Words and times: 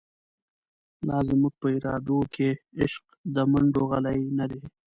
لا 1.07 1.17
زموږ 1.27 1.53
په 1.61 1.67
ارادو 1.77 2.19
کی، 2.33 2.49
عشق 2.81 3.05
د 3.35 3.37
مڼډو 3.51 3.83
غلۍ 3.91 4.19
نه 4.37 4.45
دۍ 4.49 4.61